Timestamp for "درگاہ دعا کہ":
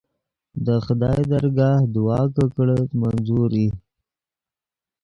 1.31-2.43